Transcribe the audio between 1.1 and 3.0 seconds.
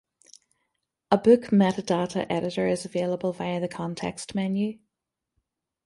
A book metadata editor is